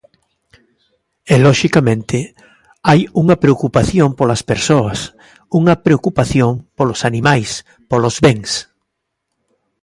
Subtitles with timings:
[1.33, 2.17] E loxicamente
[2.89, 4.99] hai unha preocupación polas persoas,
[5.59, 7.49] unha preocupación polos animais,
[7.91, 8.51] polos bens.